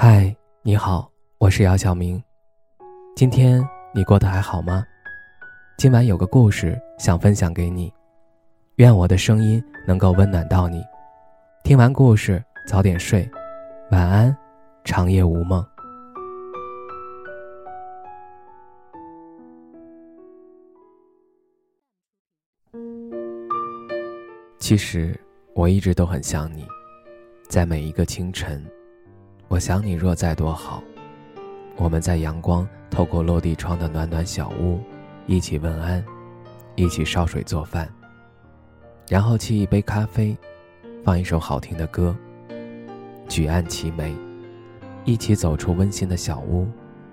[0.00, 0.32] 嗨，
[0.62, 2.22] 你好，我是姚晓明。
[3.16, 4.86] 今天你过得还好吗？
[5.76, 7.92] 今晚有个故事想分享给你，
[8.76, 10.84] 愿我的声音能够温暖到你。
[11.64, 13.28] 听完故事早点睡，
[13.90, 14.36] 晚安，
[14.84, 15.66] 长夜无梦。
[24.60, 25.18] 其实
[25.56, 26.64] 我一直都很想你，
[27.48, 28.64] 在每一个清晨。
[29.48, 30.82] 我想你若在多好，
[31.76, 34.78] 我们在阳光透过落地窗的暖暖小屋，
[35.26, 36.04] 一起问安，
[36.74, 37.88] 一起烧水做饭，
[39.08, 40.36] 然后沏一杯咖啡，
[41.02, 42.14] 放一首好听的歌，
[43.26, 44.14] 举案齐眉，
[45.06, 46.68] 一起走出温馨的小屋，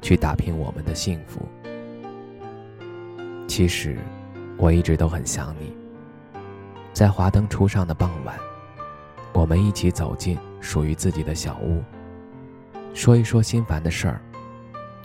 [0.00, 1.40] 去打拼我们的幸福。
[3.48, 3.98] 其实，
[4.56, 5.74] 我一直都很想你。
[6.92, 8.38] 在华灯初上的傍晚，
[9.32, 11.82] 我们一起走进属于自己的小屋。
[12.92, 14.20] 说一说心烦的事儿，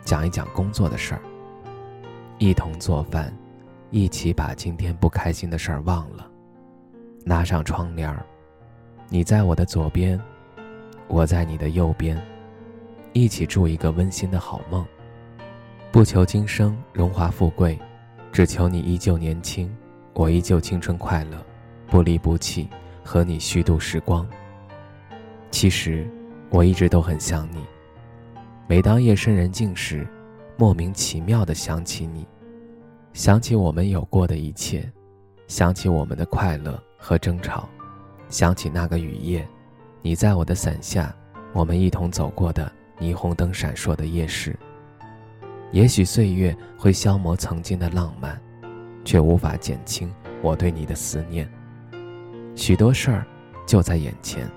[0.03, 1.22] 讲一讲工作的事儿，
[2.39, 3.33] 一同做饭，
[3.91, 6.30] 一起把今天不开心的事儿忘了，
[7.25, 8.25] 拉上窗帘儿，
[9.08, 10.19] 你在我的左边，
[11.08, 12.22] 我在你的右边，
[13.13, 14.86] 一起住一个温馨的好梦。
[15.91, 17.80] 不求今生荣华富贵，
[18.31, 19.73] 只求你依旧年轻，
[20.13, 21.38] 我依旧青春快乐，
[21.88, 22.67] 不离不弃，
[23.03, 24.28] 和你虚度时光。
[25.52, 26.06] 其实，
[26.50, 27.63] 我一直都很想你。
[28.68, 30.08] 每当夜深人静时，
[30.58, 32.28] 莫名其妙的想起你，
[33.14, 34.92] 想起我们有过的一切，
[35.46, 37.70] 想起我们的快乐和争吵，
[38.28, 39.48] 想起那个雨夜，
[40.02, 41.16] 你在我的伞下，
[41.54, 44.58] 我们一同走过的霓虹灯闪烁的夜市。
[45.72, 48.42] 也许岁月会消磨曾经的浪漫，
[49.04, 51.48] 却无法减轻我对你的思念。
[52.56, 53.28] 许多事儿
[53.68, 54.50] 就在眼前，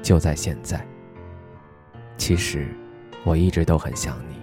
[0.00, 0.82] 就在现在。
[2.16, 2.74] 其实。
[3.24, 4.36] 我一直都很想你。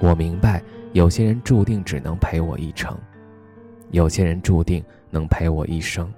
[0.00, 2.98] 我明白，有些人注定只能陪我一程，
[3.90, 6.12] 有些人注定能陪我一生。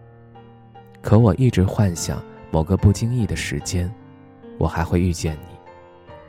[1.00, 3.92] 可我一直幻想，某个不经意的时间，
[4.58, 5.56] 我还会遇见你。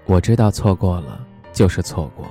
[0.06, 2.27] 我知道错过了就是错过，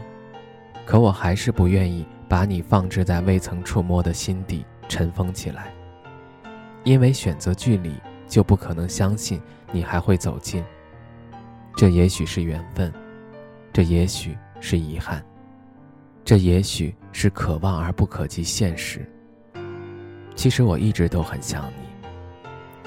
[0.84, 5.72] 可我还是不愿意把你放置在未曾触摸的心底尘封起来。
[6.84, 7.92] 因为选择距离，
[8.28, 9.41] 就不可能相信
[9.72, 10.62] 你还会走近。
[11.76, 12.91] 这也许是缘分，
[13.70, 15.22] 这也许是遗憾，
[16.25, 19.06] 这也许是可望而不可及现实。
[20.34, 22.09] 其实我一直都很想你，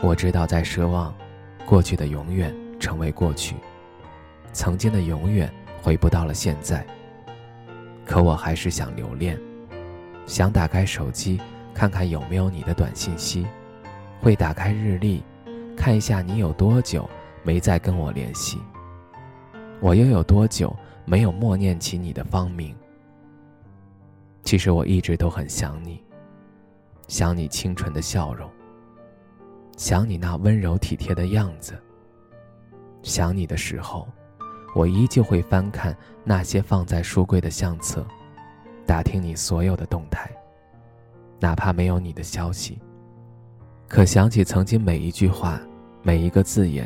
[0.02, 1.14] 我知道在奢望
[1.68, 3.56] 过去的永远成为过去，
[4.54, 6.84] 曾经的永远回不到了现在。
[8.08, 9.40] 可我还是想留恋，
[10.26, 11.40] 想打开手机
[11.76, 13.46] 看看有没有你的短信息，
[14.20, 15.24] 会打开日历，
[15.78, 17.08] 看一下你有多久
[17.44, 18.58] 没再跟我联系。
[19.82, 20.76] 我又有多久
[21.06, 22.76] 没有默念起你的芳名？
[24.44, 26.04] 其实我一直都很想你，
[27.08, 28.50] 想你清纯的笑容，
[29.78, 31.82] 想你那温柔体贴的样子。
[33.04, 34.08] 想你的时候，
[34.76, 35.96] 我依旧会翻看
[36.26, 38.06] 那些放在书柜的相册，
[38.86, 40.30] 打听你所有的动态，
[41.40, 42.78] 哪怕没有你的消息。
[43.88, 45.60] 可想起曾经每一句话，
[46.04, 46.86] 每一个字眼，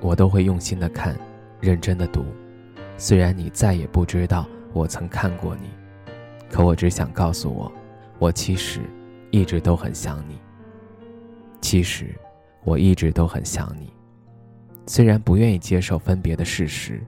[0.00, 1.16] 我都会用心的看。
[1.64, 2.26] 认真的读，
[2.98, 5.70] 虽然你再也不知道我曾看过你，
[6.50, 7.72] 可我只想告诉我，
[8.18, 8.82] 我其实
[9.30, 10.38] 一直都很想你。
[11.62, 12.14] 其实
[12.64, 13.90] 我一直都很想你，
[14.86, 17.00] 虽然不愿意接受分别的事实，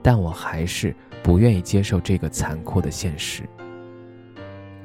[0.00, 3.42] 但我还是不愿意接受这个残酷的现实。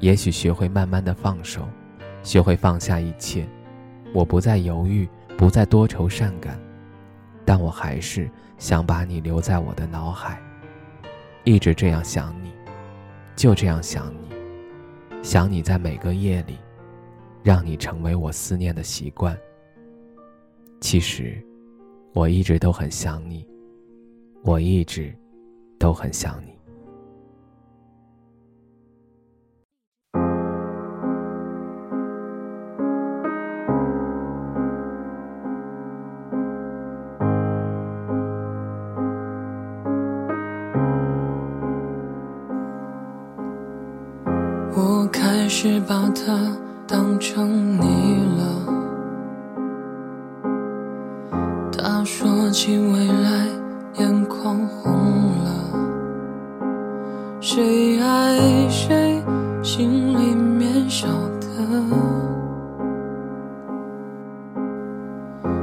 [0.01, 1.65] 也许学会慢慢的放手，
[2.21, 3.47] 学会放下一切，
[4.13, 6.59] 我不再犹豫，不再多愁善感。
[7.45, 10.41] 但我还是想把你留在我的脑海，
[11.43, 12.51] 一直这样想你，
[13.35, 14.29] 就这样想你，
[15.21, 16.57] 想你在每个夜里，
[17.43, 19.37] 让你成为我思念的习惯。
[20.81, 21.39] 其实，
[22.13, 23.47] 我一直都很想你，
[24.43, 25.15] 我一直
[25.77, 26.54] 都很想你。
[44.77, 46.37] 我开始把它
[46.85, 48.43] 当成你了。
[51.71, 53.47] 他说起未来
[53.99, 54.91] 眼眶红
[55.45, 55.45] 了。
[57.39, 59.23] 谁爱谁
[59.63, 61.07] 心里面晓
[61.39, 61.47] 得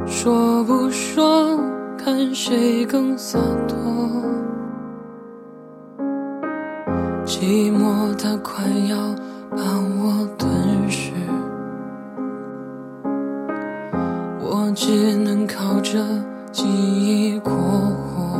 [0.07, 1.61] 说不说
[1.99, 3.39] 看谁更洒
[3.69, 4.02] 脱。
[8.23, 8.97] 他快要
[9.51, 9.59] 把
[9.99, 11.11] 我吞噬
[14.41, 15.99] 我只能靠着
[16.53, 18.39] 记忆过活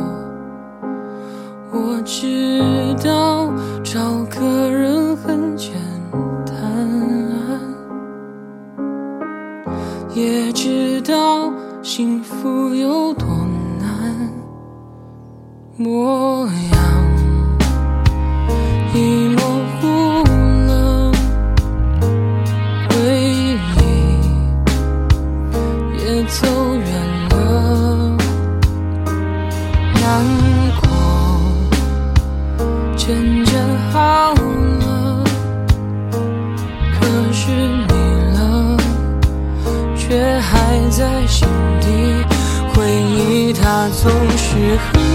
[1.73, 3.51] 我知道
[3.83, 5.73] 找个人很简
[6.45, 6.89] 单
[10.13, 11.51] 也知道
[11.81, 13.27] 幸福有多
[13.81, 14.29] 难
[15.75, 16.72] 模样
[44.73, 45.12] Who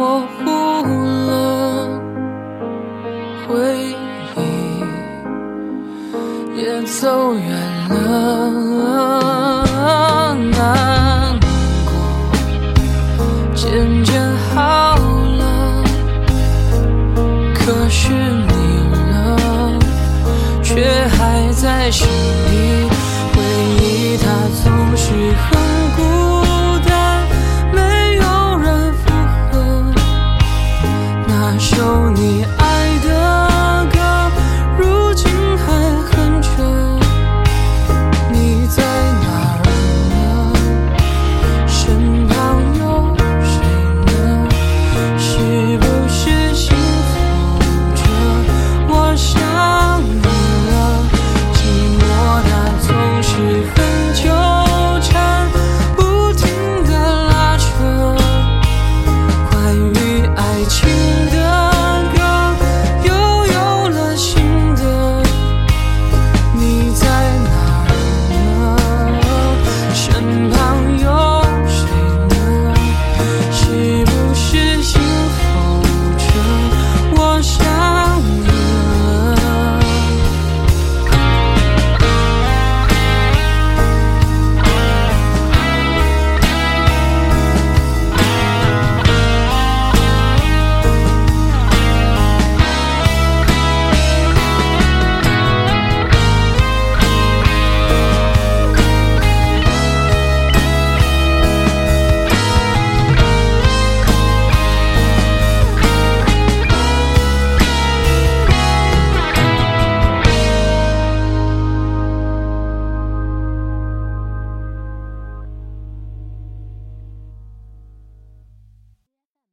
[0.00, 0.44] 模糊
[1.26, 2.00] 了
[3.46, 3.52] 回
[4.34, 4.40] 忆
[6.56, 7.44] 也走远
[7.90, 9.54] 了
[10.52, 11.38] 难
[11.84, 11.92] 过。
[13.54, 14.18] 渐渐
[14.54, 15.84] 好了
[17.52, 17.60] 可
[17.90, 18.54] 是你
[18.94, 19.78] 呢
[20.62, 22.08] 却还在闪